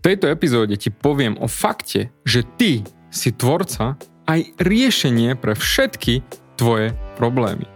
[0.00, 2.80] V tejto epizóde ti poviem o fakte, že ty
[3.12, 6.24] si tvorca aj riešenie pre všetky
[6.56, 7.68] tvoje problémy.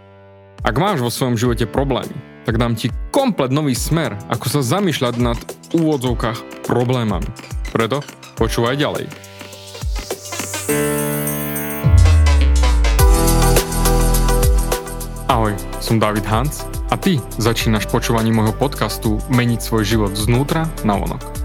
[0.65, 2.17] Ak máš vo svojom živote problémy,
[2.49, 5.37] tak dám ti komplet nový smer, ako sa zamýšľať nad
[5.77, 7.29] úvodzovkách problémami.
[7.69, 8.01] Preto
[8.41, 9.05] počúvaj ďalej.
[15.29, 20.97] Ahoj, som David Hans a ty začínaš počúvanie môjho podcastu Meniť svoj život znútra na
[20.97, 21.44] vonok.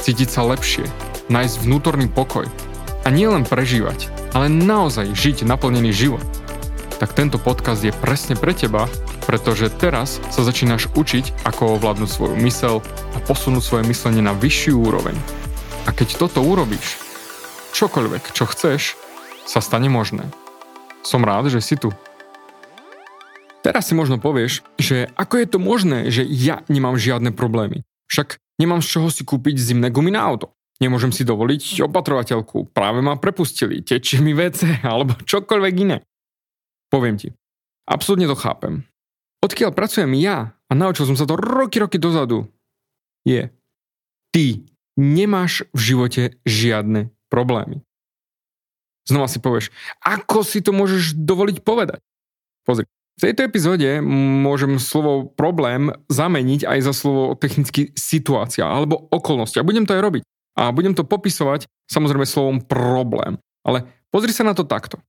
[0.00, 0.88] cítiť sa lepšie,
[1.28, 2.48] nájsť vnútorný pokoj
[3.04, 6.24] a nielen prežívať, ale naozaj žiť naplnený život,
[7.00, 8.84] tak tento podcast je presne pre teba,
[9.24, 12.84] pretože teraz sa začínaš učiť, ako ovládnuť svoju mysel
[13.16, 15.16] a posunúť svoje myslenie na vyššiu úroveň.
[15.88, 17.00] A keď toto urobíš,
[17.72, 19.00] čokoľvek, čo chceš,
[19.48, 20.28] sa stane možné.
[21.00, 21.88] Som rád, že si tu.
[23.64, 27.88] Teraz si možno povieš, že ako je to možné, že ja nemám žiadne problémy.
[28.12, 30.52] Však Nemám z čoho si kúpiť zimné gumy na auto.
[30.84, 32.76] Nemôžem si dovoliť opatrovateľku.
[32.76, 33.80] Práve ma prepustili.
[33.80, 36.04] Tečie mi WC alebo čokoľvek iné.
[36.92, 37.32] Poviem ti.
[37.88, 38.84] Absolutne to chápem.
[39.40, 42.52] Odkiaľ pracujem ja a naučil som sa to roky, roky dozadu,
[43.24, 43.48] je
[44.28, 44.68] ty
[45.00, 47.80] nemáš v živote žiadne problémy.
[49.08, 49.72] Znova si povieš,
[50.04, 52.04] ako si to môžeš dovoliť povedať?
[52.68, 52.84] Pozri,
[53.20, 54.00] v tejto epizóde
[54.40, 59.60] môžem slovo problém zameniť aj za slovo technicky situácia alebo okolnosti.
[59.60, 60.22] A budem to aj robiť.
[60.56, 63.36] A budem to popisovať samozrejme slovom problém.
[63.60, 65.04] Ale pozri sa na to takto.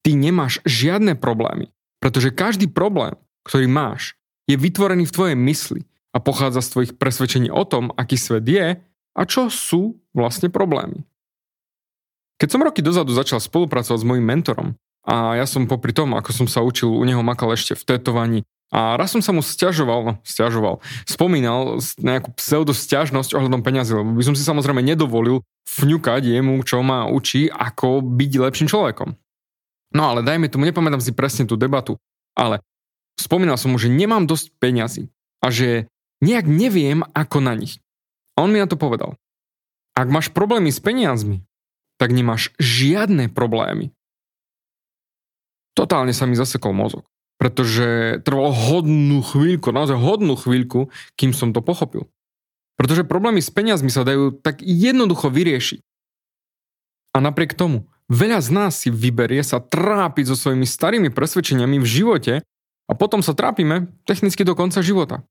[0.00, 1.68] Ty nemáš žiadne problémy,
[2.00, 4.16] pretože každý problém, ktorý máš,
[4.48, 5.80] je vytvorený v tvojej mysli
[6.16, 8.80] a pochádza z tvojich presvedčení o tom, aký svet je
[9.12, 11.04] a čo sú vlastne problémy.
[12.40, 16.30] Keď som roky dozadu začal spolupracovať s mojim mentorom, a ja som popri tom, ako
[16.30, 18.40] som sa učil, u neho makal ešte v tetovaní.
[18.72, 24.24] A raz som sa mu stiažoval, no stiažoval, spomínal nejakú pseudosťažnosť ohľadom peňazí, lebo by
[24.24, 29.12] som si samozrejme nedovolil fňukať jemu, čo ma učí, ako byť lepším človekom.
[29.92, 32.00] No ale dajme tomu, nepamätám si presne tú debatu,
[32.32, 32.64] ale
[33.20, 35.12] spomínal som mu, že nemám dosť peňazí
[35.44, 35.92] a že
[36.24, 37.76] nejak neviem, ako na nich.
[38.40, 39.20] A on mi na to povedal.
[39.92, 41.44] Ak máš problémy s peniazmi,
[42.00, 43.92] tak nemáš žiadne problémy
[45.72, 47.04] totálne sa mi zasekol mozog.
[47.40, 52.06] Pretože trvalo hodnú chvíľku, naozaj hodnú chvíľku, kým som to pochopil.
[52.78, 55.80] Pretože problémy s peniazmi sa dajú tak jednoducho vyriešiť.
[57.12, 61.86] A napriek tomu, veľa z nás si vyberie sa trápiť so svojimi starými presvedčeniami v
[61.86, 62.34] živote
[62.86, 65.26] a potom sa trápime technicky do konca života.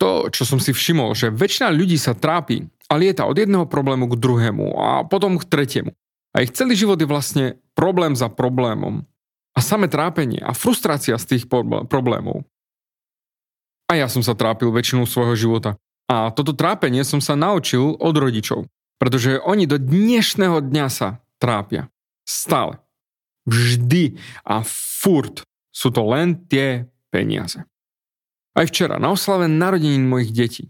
[0.00, 4.04] To, čo som si všimol, že väčšina ľudí sa trápi a lieta od jedného problému
[4.12, 5.96] k druhému a potom k tretiemu.
[6.36, 9.08] A ich celý život je vlastne problém za problémom.
[9.56, 11.48] A samé trápenie a frustrácia z tých
[11.88, 12.44] problémov.
[13.88, 15.80] A ja som sa trápil väčšinu svojho života.
[16.12, 18.68] A toto trápenie som sa naučil od rodičov.
[19.00, 21.88] Pretože oni do dnešného dňa sa trápia.
[22.28, 22.84] Stále.
[23.48, 25.40] Vždy a furt
[25.72, 27.64] sú to len tie peniaze.
[28.52, 30.64] Aj včera na oslave narodenín mojich detí.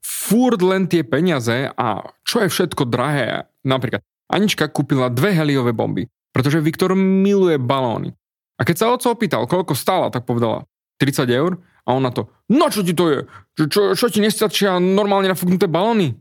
[0.00, 3.48] Furt len tie peniaze a čo je všetko drahé.
[3.68, 8.14] Napríklad Anička kúpila dve heliové bomby, pretože Viktor miluje balóny.
[8.56, 10.68] A keď sa oco opýtal, koľko stála, tak povedala
[11.02, 11.58] 30 eur
[11.88, 13.20] a on na to, no čo ti to je?
[13.56, 16.14] Čo, čo, čo ti nestačia normálne nafúknuté balóny?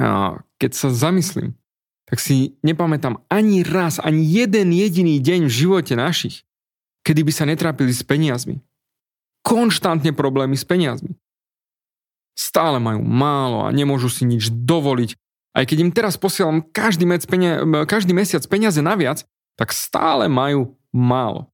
[0.00, 1.54] A keď sa zamyslím,
[2.08, 6.48] tak si nepamätám ani raz, ani jeden jediný deň v živote našich,
[7.04, 8.64] kedy by sa netrápili s peniazmi.
[9.44, 11.14] Konštantne problémy s peniazmi.
[12.32, 15.20] Stále majú málo a nemôžu si nič dovoliť
[15.58, 19.26] aj keď im teraz posielam každý, penia- každý mesiac peniaze naviac,
[19.58, 21.50] tak stále majú málo.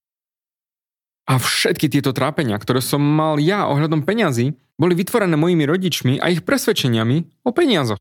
[1.24, 6.28] A všetky tieto trápenia, ktoré som mal ja ohľadom peňazí, boli vytvorené mojimi rodičmi a
[6.28, 7.96] ich presvedčeniami o peniazoch.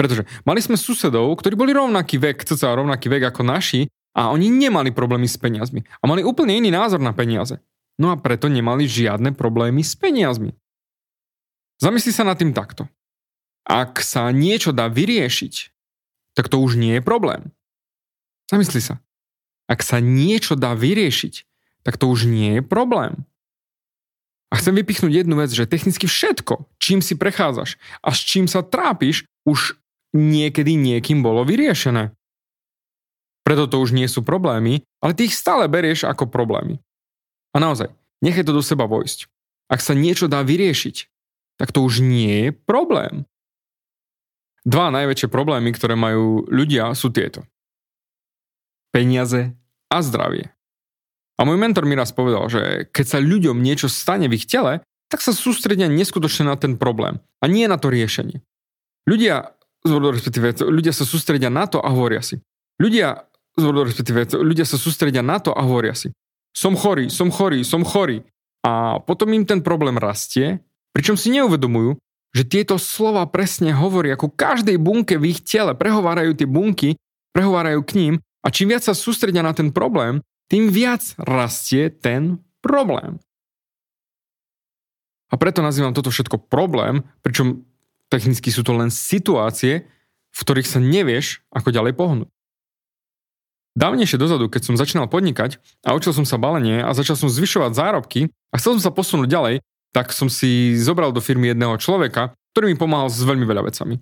[0.00, 4.48] Pretože mali sme susedov, ktorí boli rovnaký vek, cca rovnaký vek ako naši a oni
[4.48, 7.60] nemali problémy s peniazmi a mali úplne iný názor na peniaze.
[8.00, 10.56] No a preto nemali žiadne problémy s peniazmi.
[11.76, 12.88] Zamysli sa nad tým takto.
[13.66, 15.54] Ak sa niečo dá vyriešiť,
[16.38, 17.50] tak to už nie je problém.
[18.46, 19.02] Zamysli sa.
[19.66, 21.42] Ak sa niečo dá vyriešiť,
[21.82, 23.26] tak to už nie je problém.
[24.54, 28.62] A chcem vypichnúť jednu vec, že technicky všetko, čím si prechádzaš a s čím sa
[28.62, 29.74] trápiš, už
[30.14, 32.14] niekedy niekým bolo vyriešené.
[33.42, 36.78] Preto to už nie sú problémy, ale ty ich stále berieš ako problémy.
[37.54, 37.90] A naozaj,
[38.22, 39.26] nechaj to do seba vojsť.
[39.66, 40.96] Ak sa niečo dá vyriešiť,
[41.58, 43.26] tak to už nie je problém.
[44.66, 47.46] Dva najväčšie problémy, ktoré majú ľudia, sú tieto.
[48.90, 49.54] Peniaze
[49.86, 50.50] a zdravie.
[51.38, 54.82] A môj mentor mi raz povedal, že keď sa ľuďom niečo stane v ich tele,
[55.06, 58.42] tak sa sústredia neskutočne na ten problém a nie na to riešenie.
[59.06, 59.54] Ľudia,
[59.86, 62.42] respektíve, ľudia sa sústredia na to a hovoria si.
[62.82, 63.22] Ľudia
[63.56, 66.12] respektíve ľudia sa sústredia na to a hovoria si,
[66.52, 68.20] som chorý, som chorý, som chorý.
[68.66, 70.58] A potom im ten problém rastie,
[70.90, 71.96] pričom si neuvedomujú,
[72.36, 77.00] že tieto slova presne hovoria ku každej bunke v ich tele, prehovárajú tie bunky,
[77.32, 80.20] prehovárajú k ním a čím viac sa sústredia na ten problém,
[80.52, 83.16] tým viac rastie ten problém.
[85.32, 87.64] A preto nazývam toto všetko problém, pričom
[88.12, 89.88] technicky sú to len situácie,
[90.30, 92.28] v ktorých sa nevieš, ako ďalej pohnúť.
[93.76, 97.76] Dávnejšie dozadu, keď som začínal podnikať a učil som sa balenie a začal som zvyšovať
[97.76, 99.54] zárobky a chcel som sa posunúť ďalej,
[99.92, 104.00] tak som si zobral do firmy jedného človeka, ktorý mi pomáhal s veľmi veľa vecami.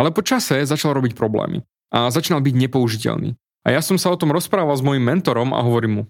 [0.00, 1.60] Ale po čase začal robiť problémy
[1.92, 3.36] a začínal byť nepoužiteľný.
[3.66, 6.04] A ja som sa o tom rozprával s mojim mentorom a hovorím mu,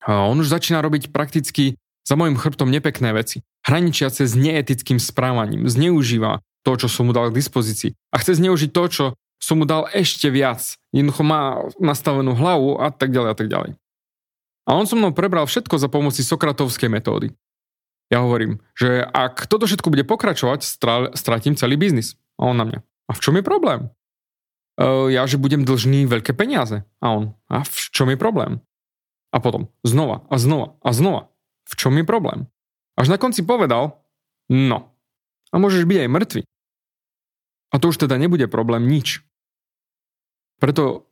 [0.00, 1.76] a on už začína robiť prakticky
[2.08, 7.28] za mojim chrbtom nepekné veci, hraničiace s neetickým správaním, zneužíva to, čo som mu dal
[7.28, 9.04] k dispozícii a chce zneužiť to, čo
[9.40, 10.76] som mu dal ešte viac.
[10.92, 13.70] Jednoducho má nastavenú hlavu a tak ďalej a tak ďalej.
[14.68, 17.32] A on so mnou prebral všetko za pomoci Sokratovskej metódy.
[18.10, 20.66] Ja hovorím, že ak toto všetko bude pokračovať,
[21.14, 22.18] stratím celý biznis.
[22.42, 22.80] A on na mňa.
[22.82, 23.86] A v čom je problém?
[24.74, 26.82] E, ja, že budem dlžný veľké peniaze.
[26.98, 27.38] A on.
[27.46, 28.58] A v čom je problém?
[29.30, 31.30] A potom znova a znova a znova.
[31.70, 32.50] V čom je problém?
[32.98, 34.02] Až na konci povedal,
[34.50, 34.90] no.
[35.54, 36.42] A môžeš byť aj mŕtvy.
[37.70, 39.22] A to už teda nebude problém nič.
[40.58, 41.06] Preto,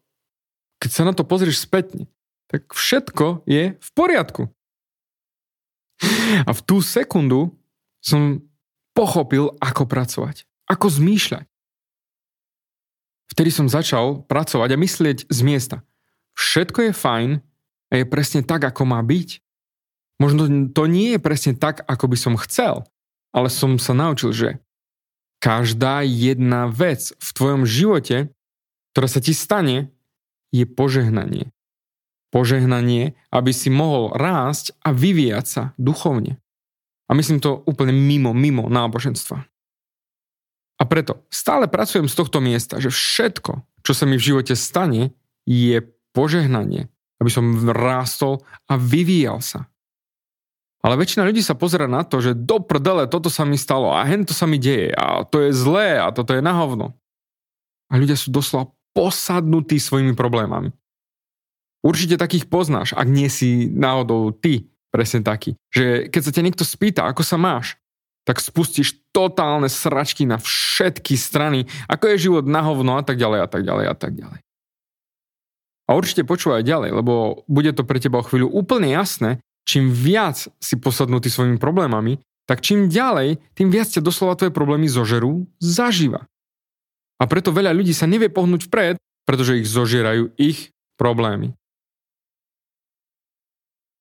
[0.83, 2.11] keď sa na to pozrieš spätne,
[2.51, 4.51] tak všetko je v poriadku.
[6.47, 7.55] A v tú sekundu
[7.99, 8.43] som
[8.95, 11.47] pochopil, ako pracovať, ako zmýšľať.
[13.29, 15.77] Vtedy som začal pracovať a myslieť z miesta.
[16.39, 17.31] Všetko je fajn
[17.91, 19.43] a je presne tak, ako má byť.
[20.19, 22.89] Možno to nie je presne tak, ako by som chcel,
[23.31, 24.49] ale som sa naučil, že
[25.39, 28.35] každá jedna vec v tvojom živote
[28.99, 29.95] ktoré sa ti stane,
[30.51, 31.55] je požehnanie.
[32.29, 36.37] Požehnanie, aby si mohol rásť a vyvíjať sa duchovne.
[37.09, 39.49] A myslím to úplne mimo, mimo náboženstva.
[40.79, 45.17] A preto stále pracujem z tohto miesta, že všetko, čo sa mi v živote stane,
[45.49, 45.81] je
[46.13, 46.87] požehnanie,
[47.19, 49.67] aby som rástol a vyvíjal sa.
[50.79, 54.07] Ale väčšina ľudí sa pozera na to, že do prdele toto sa mi stalo a
[54.07, 56.95] hen to sa mi deje a to je zlé a toto je na hovno.
[57.91, 60.71] A ľudia sú doslova posadnutý svojimi problémami.
[61.83, 65.55] Určite takých poznáš, ak nie si náhodou ty presne taký.
[65.71, 67.79] Že keď sa ťa niekto spýta, ako sa máš,
[68.27, 73.41] tak spustíš totálne sračky na všetky strany, ako je život na hovno a tak ďalej
[73.41, 74.41] a tak ďalej a tak ďalej.
[75.89, 80.37] A určite počúvaj ďalej, lebo bude to pre teba o chvíľu úplne jasné, čím viac
[80.61, 86.29] si posadnutý svojimi problémami, tak čím ďalej, tým viac ťa doslova tvoje problémy zožerú zaživa.
[87.17, 91.57] A preto veľa ľudí sa nevie pohnúť vpred, pretože ich zožierajú ich problémy.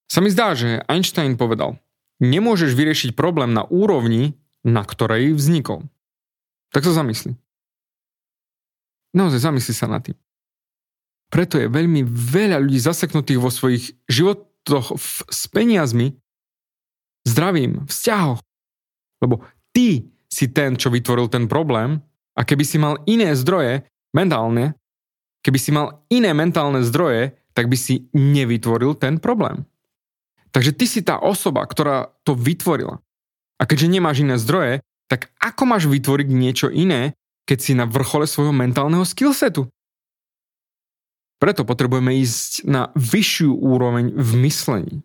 [0.07, 1.75] Sa mi zdá, že Einstein povedal,
[2.23, 5.83] nemôžeš vyriešiť problém na úrovni, na ktorej vznikol.
[6.71, 7.35] Tak sa zamysli.
[9.15, 10.15] Naozaj zamysli sa na tým.
[11.27, 14.95] Preto je veľmi veľa ľudí zaseknutých vo svojich životoch
[15.27, 16.15] s peniazmi,
[17.27, 18.39] zdravím, vzťahoch.
[19.19, 19.43] Lebo
[19.75, 21.99] ty si ten, čo vytvoril ten problém
[22.35, 23.83] a keby si mal iné zdroje,
[24.15, 24.79] mentálne,
[25.43, 29.67] keby si mal iné mentálne zdroje, tak by si nevytvoril ten problém.
[30.57, 32.97] Takže ty si tá osoba, ktorá to vytvorila.
[33.61, 37.13] A keďže nemáš iné zdroje, tak ako máš vytvoriť niečo iné,
[37.45, 39.69] keď si na vrchole svojho mentálneho skillsetu?
[41.37, 44.95] Preto potrebujeme ísť na vyššiu úroveň v myslení.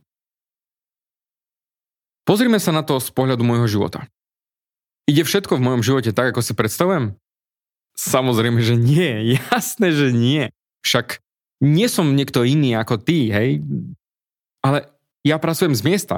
[2.25, 4.09] Pozrime sa na to z pohľadu môjho života.
[5.04, 7.12] Ide všetko v mojom živote tak, ako si predstavujem?
[8.00, 9.37] Samozrejme, že nie.
[9.52, 10.49] Jasné, že nie.
[10.80, 11.21] Však
[11.61, 13.61] nie som niekto iný ako ty, hej.
[14.64, 14.88] Ale
[15.23, 16.17] ja pracujem z miesta,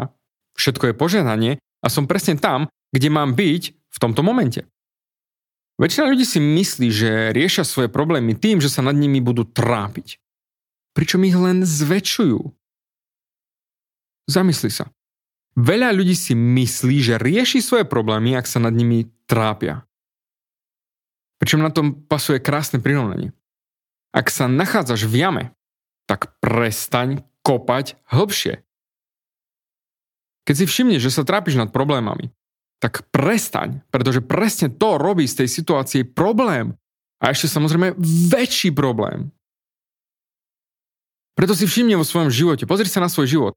[0.57, 1.53] všetko je požehnanie
[1.85, 4.65] a som presne tam, kde mám byť v tomto momente.
[5.75, 10.23] Väčšina ľudí si myslí, že riešia svoje problémy tým, že sa nad nimi budú trápiť.
[10.95, 12.39] Pričom ich len zväčšujú.
[14.31, 14.89] Zamysli sa.
[15.59, 19.87] Veľa ľudí si myslí, že rieši svoje problémy, ak sa nad nimi trápia.
[21.39, 23.35] Pričom na tom pasuje krásne prirovnanie.
[24.15, 25.45] Ak sa nachádzaš v jame,
[26.07, 28.64] tak prestaň kopať hlbšie.
[30.45, 32.29] Keď si všimneš, že sa trápiš nad problémami,
[32.85, 36.77] tak prestaň, pretože presne to robí z tej situácie problém.
[37.25, 37.97] A ešte samozrejme
[38.29, 39.33] väčší problém.
[41.33, 43.55] Preto si všimne vo svojom živote, pozri sa na svoj život.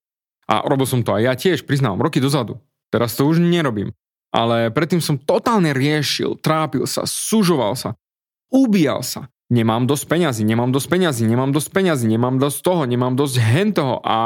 [0.48, 2.64] A robil som to aj ja tiež, priznám, roky dozadu.
[2.88, 3.92] Teraz to už nerobím.
[4.32, 8.00] Ale predtým som totálne riešil, trápil sa, sužoval sa,
[8.48, 9.28] ubíjal sa.
[9.48, 13.70] Nemám dosť peňazí, nemám dosť peňazí, nemám dosť peňazí, nemám dosť toho, nemám dosť hen
[13.72, 14.18] toho a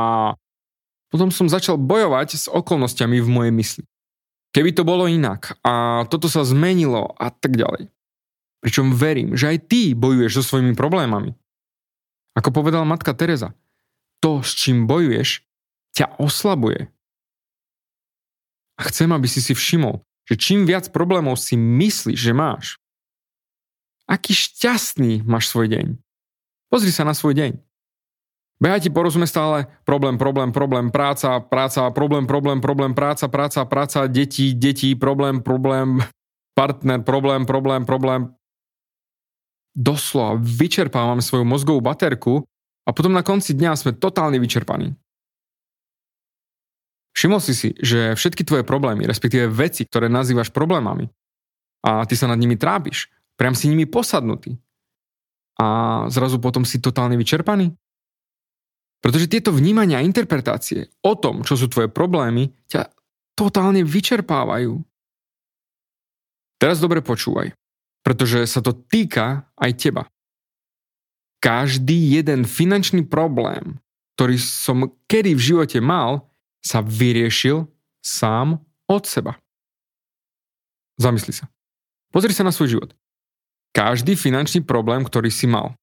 [1.12, 3.84] potom som začal bojovať s okolnostiami v mojej mysli.
[4.56, 7.92] Keby to bolo inak a toto sa zmenilo a tak ďalej.
[8.64, 11.36] Pričom verím, že aj ty bojuješ so svojimi problémami.
[12.36, 13.52] Ako povedala matka Teresa,
[14.24, 15.44] to, s čím bojuješ,
[15.92, 16.88] ťa oslabuje.
[18.80, 20.00] A chcem, aby si si všimol,
[20.30, 22.66] že čím viac problémov si myslíš, že máš,
[24.08, 25.86] aký šťastný máš svoj deň.
[26.72, 27.71] Pozri sa na svoj deň.
[28.62, 34.06] Beha ti porozume stále problém, problém, problém, práca, práca, problém, problém, problém, práca, práca, práca,
[34.06, 35.98] deti, deti, problém, problém,
[36.54, 38.30] partner, problém, problém, problém.
[39.74, 42.46] Doslova vyčerpávame svoju mozgovú baterku
[42.86, 44.94] a potom na konci dňa sme totálne vyčerpaní.
[47.18, 51.10] Všimol si si, že všetky tvoje problémy, respektíve veci, ktoré nazývaš problémami,
[51.82, 54.54] a ty sa nad nimi trápiš, priam si nimi posadnutý.
[55.58, 57.74] A zrazu potom si totálne vyčerpaný?
[59.02, 62.86] Pretože tieto vnímania a interpretácie o tom, čo sú tvoje problémy, ťa
[63.34, 64.78] totálne vyčerpávajú.
[66.62, 67.58] Teraz dobre počúvaj,
[68.06, 70.04] pretože sa to týka aj teba.
[71.42, 73.82] Každý jeden finančný problém,
[74.14, 76.30] ktorý som kedy v živote mal,
[76.62, 77.66] sa vyriešil
[78.06, 79.42] sám od seba.
[81.02, 81.50] Zamysli sa.
[82.14, 82.94] Pozri sa na svoj život.
[83.74, 85.74] Každý finančný problém, ktorý si mal.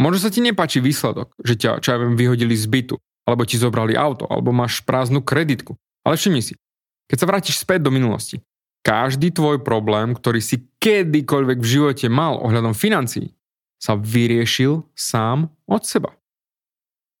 [0.00, 2.96] A možno sa ti nepáči výsledok, že ťa, čo ja viem, vyhodili z bytu,
[3.28, 5.76] alebo ti zobrali auto, alebo máš prázdnu kreditku.
[6.08, 6.56] Ale všimni si,
[7.04, 8.40] keď sa vrátiš späť do minulosti,
[8.80, 13.36] každý tvoj problém, ktorý si kedykoľvek v živote mal ohľadom financií,
[13.76, 16.16] sa vyriešil sám od seba.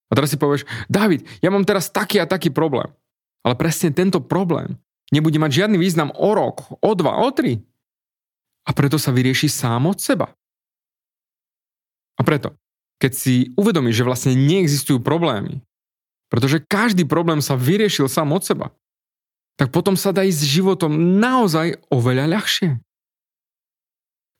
[0.08, 2.88] A teraz si povieš, David, ja mám teraz taký a taký problém.
[3.44, 4.80] Ale presne tento problém
[5.12, 7.60] nebude mať žiadny význam o rok, o dva, o tri.
[8.64, 10.32] A preto sa vyrieši sám od seba.
[12.16, 12.56] A preto,
[13.00, 15.64] keď si uvedomíš, že vlastne neexistujú problémy,
[16.28, 18.66] pretože každý problém sa vyriešil sám od seba,
[19.56, 22.80] tak potom sa dá ísť s životom naozaj oveľa ľahšie.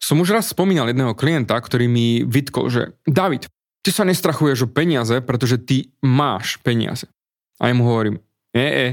[0.01, 3.49] Som už raz spomínal jedného klienta, ktorý mi vytkol, že David,
[3.85, 7.05] ty sa nestrachuješ o peniaze, pretože ty máš peniaze.
[7.61, 8.17] A ja mu hovorím,
[8.57, 8.87] e, e,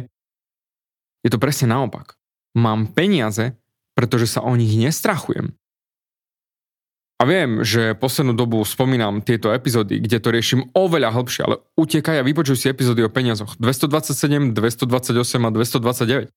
[1.24, 2.20] je to presne naopak.
[2.60, 3.56] Mám peniaze,
[3.96, 5.56] pretože sa o nich nestrachujem.
[7.18, 12.22] A viem, že poslednú dobu spomínam tieto epizódy, kde to riešim oveľa hlbšie, ale utekaj
[12.22, 16.30] a vypočuj si epizódy o peniazoch 227, 228 a 229.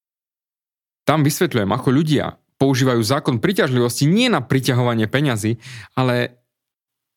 [1.05, 5.61] Tam vysvetľujem, ako ľudia používajú zákon priťažlivosti nie na priťahovanie peňazí,
[5.97, 6.41] ale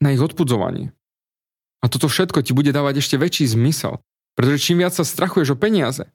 [0.03, 0.91] na ich odpudzovanie.
[1.83, 3.99] A toto všetko ti bude dávať ešte väčší zmysel.
[4.35, 6.09] Pretože čím viac sa strachuješ o peniaze,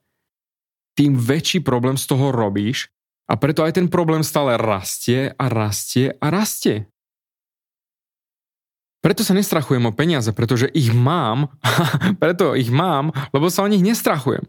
[0.98, 2.90] tým väčší problém z toho robíš
[3.30, 6.90] a preto aj ten problém stále rastie a rastie a rastie.
[8.98, 11.54] Preto sa nestrachujem o peniaze, pretože ich mám,
[12.22, 14.42] preto ich mám, lebo sa o nich nestrachujem.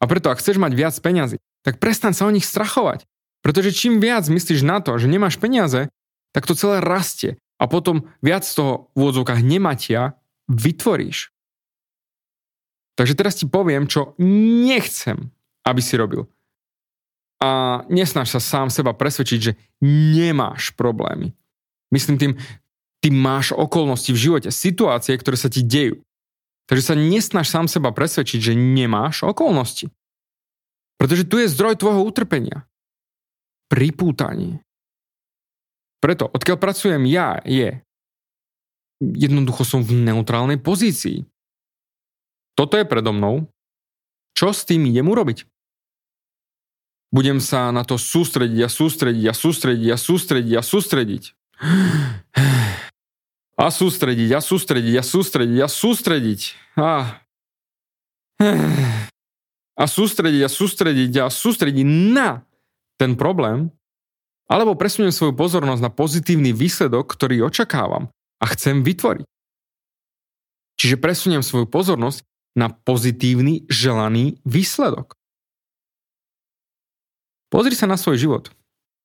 [0.00, 3.08] A preto, ak chceš mať viac peňazí, tak prestaň sa o nich strachovať.
[3.40, 5.88] Pretože čím viac myslíš na to, že nemáš peniaze,
[6.36, 7.40] tak to celé rastie.
[7.56, 11.32] A potom viac z toho v úvodzovkách nematia vytvoríš.
[12.94, 15.32] Takže teraz ti poviem, čo nechcem,
[15.64, 16.28] aby si robil.
[17.42, 21.34] A nesnaž sa sám seba presvedčiť, že nemáš problémy.
[21.90, 22.32] Myslím tým,
[23.04, 26.00] ty máš okolnosti v živote, situácie, ktoré sa ti dejú.
[26.64, 29.92] Takže sa nesnaž sám seba presvedčiť, že nemáš okolnosti.
[30.96, 32.64] Pretože tu je zdroj tvojho utrpenia.
[33.68, 34.64] Pripútanie.
[36.00, 37.84] Preto, odkiaľ pracujem ja, je,
[39.04, 41.28] jednoducho som v neutrálnej pozícii.
[42.56, 43.52] Toto je predo mnou.
[44.32, 45.44] Čo s tým idem urobiť?
[47.12, 51.22] Budem sa na to sústrediť a sústrediť a sústrediť a sústrediť a sústrediť.
[53.54, 56.40] A sústrediť a sústrediť a sústrediť a sústrediť.
[56.74, 56.90] A,
[59.82, 62.42] a sústrediť a sústrediť a sústrediť na
[62.98, 63.70] ten problém,
[64.50, 68.10] alebo presuniem svoju pozornosť na pozitívny výsledok, ktorý očakávam
[68.42, 69.26] a chcem vytvoriť.
[70.74, 72.26] Čiže presuniem svoju pozornosť
[72.58, 75.14] na pozitívny želaný výsledok.
[77.50, 78.44] Pozri sa na svoj život.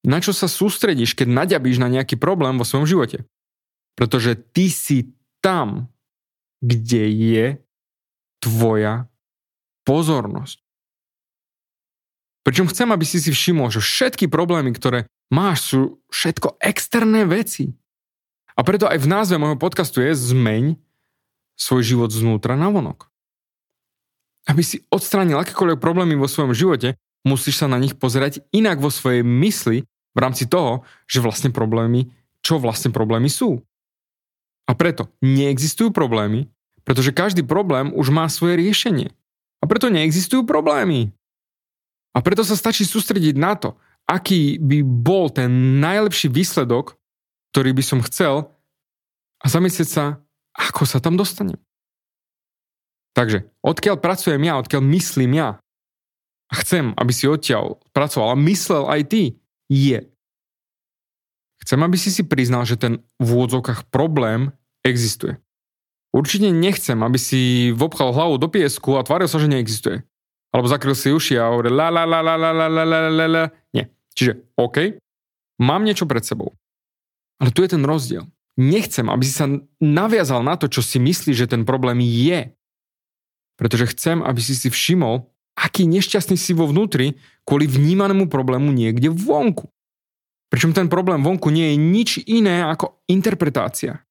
[0.02, 3.30] Na čo sa sústredíš, keď naďabíš na nejaký problém vo svojom živote?
[4.00, 5.12] Pretože ty si
[5.44, 5.92] tam,
[6.64, 7.46] kde je
[8.40, 9.12] tvoja
[9.84, 10.64] pozornosť.
[12.48, 17.76] Pričom chcem, aby si si všimol, že všetky problémy, ktoré máš, sú všetko externé veci.
[18.56, 20.80] A preto aj v názve môjho podcastu je Zmeň
[21.60, 23.12] svoj život znútra na vonok.
[24.48, 26.96] Aby si odstránil akékoľvek problémy vo svojom živote,
[27.28, 32.08] musíš sa na nich pozerať inak vo svojej mysli v rámci toho, že vlastne problémy,
[32.40, 33.60] čo vlastne problémy sú.
[34.70, 36.46] A preto neexistujú problémy,
[36.86, 39.10] pretože každý problém už má svoje riešenie.
[39.60, 41.10] A preto neexistujú problémy.
[42.14, 43.74] A preto sa stačí sústrediť na to,
[44.06, 46.98] aký by bol ten najlepší výsledok,
[47.54, 48.54] ktorý by som chcel
[49.42, 50.06] a zamyslieť sa,
[50.54, 51.58] ako sa tam dostanem.
[53.18, 55.58] Takže, odkiaľ pracujem ja, odkiaľ myslím ja,
[56.50, 59.24] a chcem, aby si odtiaľ pracoval a myslel aj ty,
[59.70, 60.02] je.
[61.62, 64.50] Chcem, aby si si priznal, že ten v úvodzovkách problém
[64.90, 65.38] existuje.
[66.10, 70.02] Určite nechcem, aby si vopchal hlavu do piesku a tváril sa, že neexistuje.
[70.50, 73.44] Alebo zakryl si uši a hovoril la la la la la la la la la
[73.70, 73.94] Nie.
[74.18, 74.98] Čiže OK,
[75.62, 76.58] mám niečo pred sebou.
[77.38, 78.26] Ale tu je ten rozdiel.
[78.58, 79.48] Nechcem, aby si sa
[79.80, 82.52] naviazal na to, čo si myslíš, že ten problém je.
[83.56, 87.16] Pretože chcem, aby si si všimol, aký nešťastný si vo vnútri
[87.46, 89.70] kvôli vnímanému problému niekde vonku.
[90.50, 94.02] Pričom ten problém vonku nie je nič iné ako interpretácia.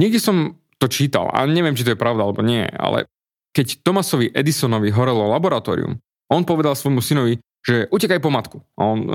[0.00, 0.36] Niekde som
[0.82, 3.06] to čítal a neviem, či to je pravda alebo nie, ale
[3.54, 8.58] keď Thomasovi Edisonovi horelo laboratórium, on povedal svojmu synovi, že utekaj po matku.
[8.74, 9.14] A on, e,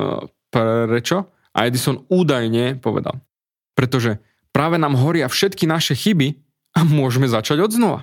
[0.50, 1.28] prečo?
[1.52, 3.20] A Edison údajne povedal,
[3.76, 4.24] pretože
[4.56, 6.40] práve nám horia všetky naše chyby
[6.80, 8.00] a môžeme začať od znova.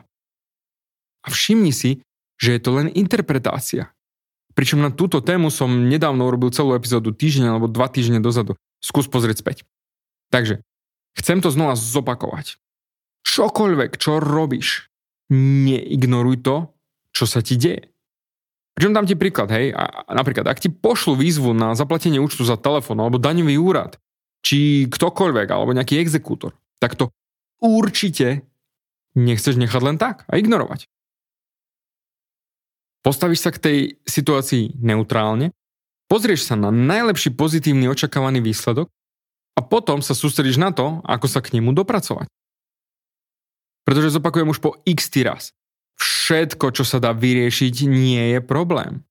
[1.25, 2.05] A všimni si,
[2.37, 3.91] že je to len interpretácia.
[4.53, 8.57] Pričom na túto tému som nedávno urobil celú epizódu týždeň alebo dva týždne dozadu.
[8.81, 9.57] Skús pozrieť späť.
[10.33, 10.61] Takže,
[11.17, 12.61] chcem to znova zopakovať.
[13.27, 14.87] Čokoľvek, čo robíš,
[15.35, 16.57] neignoruj to,
[17.11, 17.91] čo sa ti deje.
[18.77, 22.61] Pričom dám ti príklad, hej, a napríklad, ak ti pošlu výzvu na zaplatenie účtu za
[22.61, 23.97] telefón alebo daňový úrad,
[24.45, 27.09] či ktokoľvek, alebo nejaký exekútor, tak to
[27.59, 28.45] určite
[29.17, 30.87] nechceš nechať len tak a ignorovať.
[33.01, 35.57] Postavíš sa k tej situácii neutrálne,
[36.07, 38.93] pozrieš sa na najlepší pozitívny očakávaný výsledok
[39.57, 42.29] a potom sa sústredíš na to, ako sa k nemu dopracovať.
[43.87, 45.55] Pretože zopakujem už po x raz.
[45.97, 49.07] Všetko, čo sa dá vyriešiť, nie je problém.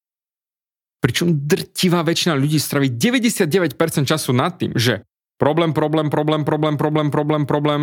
[0.99, 3.71] Pričom drtivá väčšina ľudí straví 99%
[4.03, 5.07] času nad tým, že
[5.39, 7.81] problém, problém, problém, problém, problém, problém, problém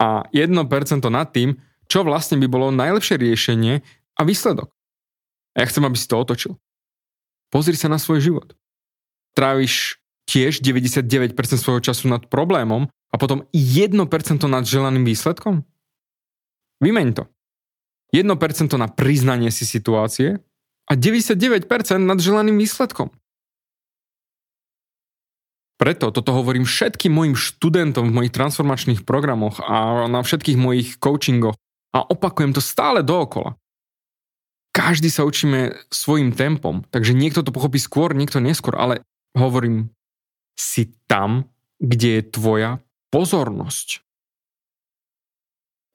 [0.00, 0.64] a 1%
[1.12, 3.84] nad tým, čo vlastne by bolo najlepšie riešenie
[4.16, 4.72] a výsledok.
[5.56, 6.52] A ja chcem, aby si to otočil.
[7.52, 8.48] Pozri sa na svoj život.
[9.36, 13.92] Tráviš tiež 99% svojho času nad problémom a potom 1%
[14.46, 15.62] nad želaným výsledkom?
[16.82, 17.24] Vymeň to.
[18.14, 18.26] 1%
[18.78, 20.38] na priznanie si situácie
[20.86, 21.66] a 99%
[21.98, 23.10] nad želaným výsledkom.
[25.76, 31.58] Preto toto hovorím všetkým mojim študentom v mojich transformačných programoch a na všetkých mojich coachingoch
[31.92, 33.60] a opakujem to stále dookola
[34.76, 39.00] každý sa učíme svojim tempom, takže niekto to pochopí skôr, niekto neskôr, ale
[39.32, 39.88] hovorím,
[40.52, 41.48] si tam,
[41.80, 42.70] kde je tvoja
[43.16, 44.04] pozornosť.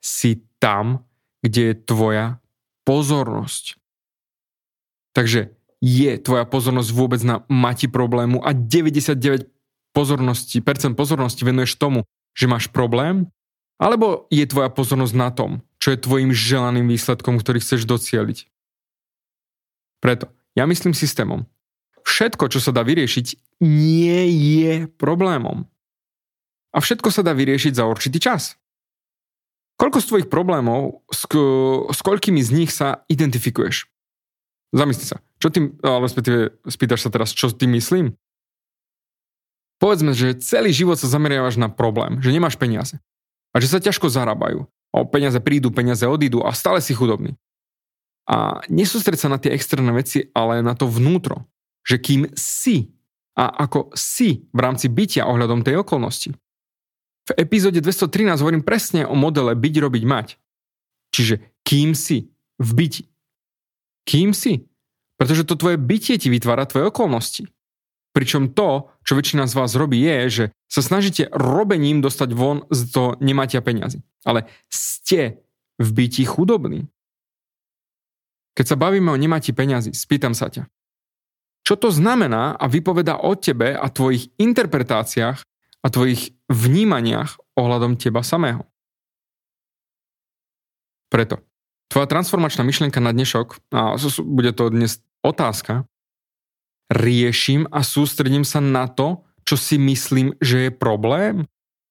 [0.02, 1.06] Si tam,
[1.46, 2.42] kde je tvoja
[2.82, 3.78] pozornosť.
[5.14, 9.46] Takže je tvoja pozornosť vôbec na mati problému a 99
[9.94, 13.30] pozornosti, percent pozornosti venuješ tomu, že máš problém,
[13.78, 18.50] alebo je tvoja pozornosť na tom, čo je tvojim želaným výsledkom, ktorý chceš docieliť.
[20.02, 21.46] Preto ja myslím systémom.
[22.02, 24.22] Všetko, čo sa dá vyriešiť, nie
[24.58, 25.70] je problémom.
[26.72, 28.56] A všetko sa dá vyriešiť za určitý čas.
[29.76, 31.26] Koľko z tvojich problémov, s,
[31.90, 33.90] s koľkými z nich sa identifikuješ?
[34.72, 35.20] Zamysli sa.
[35.42, 38.16] Čo tým, ale respektíve spýtaš sa teraz, čo tým myslím?
[39.82, 43.02] Povedzme, že celý život sa zameriavaš na problém, že nemáš peniaze.
[43.52, 44.70] A že sa ťažko zarábajú.
[44.94, 47.34] O peniaze prídu, peniaze odídu a stále si chudobný.
[48.30, 51.50] A nesústreť sa na tie externé veci, ale na to vnútro.
[51.84, 52.94] Že kým si
[53.34, 56.30] a ako si v rámci bytia ohľadom tej okolnosti.
[57.32, 60.28] V epizóde 213 hovorím presne o modele byť, robiť, mať.
[61.16, 62.28] Čiže kým si
[62.60, 63.04] v byti.
[64.04, 64.68] Kým si?
[65.16, 67.48] Pretože to tvoje bytie ti vytvára tvoje okolnosti.
[68.12, 72.92] Pričom to, čo väčšina z vás robí, je, že sa snažíte robením dostať von z
[72.92, 74.04] toho nematia peniazy.
[74.28, 75.40] Ale ste
[75.80, 76.92] v byti chudobní.
[78.60, 80.68] Keď sa bavíme o nemáti peňazí, spýtam sa ťa.
[81.64, 85.48] Čo to znamená a vypoveda o tebe a tvojich interpretáciách
[85.82, 88.66] a tvojich vnímaniach ohľadom teba samého?
[91.12, 91.44] Preto,
[91.92, 95.84] tvoja transformačná myšlienka na dnešok, a bude to dnes otázka,
[96.88, 101.44] riešim a sústredím sa na to, čo si myslím, že je problém?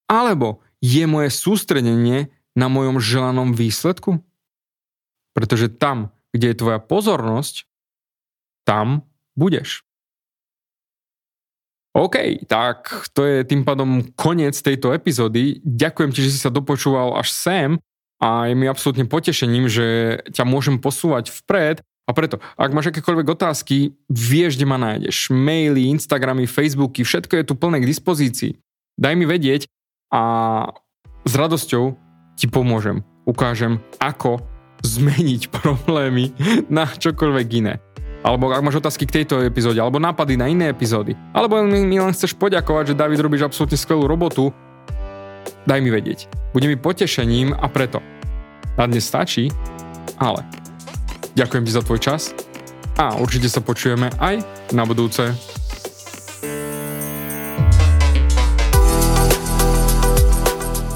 [0.09, 4.20] Alebo je moje sústredenie na mojom želanom výsledku?
[5.37, 7.68] Pretože tam, kde je tvoja pozornosť,
[8.64, 9.05] tam
[9.37, 9.85] budeš.
[11.90, 15.59] OK, tak to je tým pádom koniec tejto epizódy.
[15.66, 17.70] Ďakujem ti, že si sa dopočúval až sem
[18.22, 23.26] a je mi absolútne potešením, že ťa môžem posúvať vpred a preto, ak máš akékoľvek
[23.38, 25.31] otázky, vieš, kde ma nájdeš.
[25.31, 28.59] Maily, Instagramy, Facebooky, všetko je tu plné k dispozícii.
[28.98, 29.70] Daj mi vedieť
[30.11, 30.22] a
[31.22, 31.94] s radosťou
[32.35, 33.07] ti pomôžem.
[33.26, 34.42] Ukážem, ako
[34.83, 36.35] zmeniť problémy
[36.66, 37.74] na čokoľvek iné.
[38.20, 41.96] Alebo ak máš otázky k tejto epizóde, alebo nápady na iné epizódy, alebo mi, mi
[41.96, 44.52] len chceš poďakovať, že David robíš absolútne skvelú robotu,
[45.64, 46.28] daj mi vedieť.
[46.52, 48.04] Bude mi potešením a preto.
[48.76, 49.48] Na dnes stačí,
[50.20, 50.44] ale
[51.33, 52.37] ďakujem ti za tvoj čas
[53.00, 54.44] a určite sa počujeme aj
[54.76, 55.33] na budúce.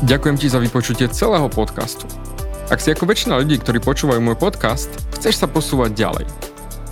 [0.04, 2.04] Ďakujem ti za vypočutie celého podcastu.
[2.68, 6.53] Ak si ako väčšina ľudí, ktorí počúvajú môj podcast, chceš sa posúvať ďalej.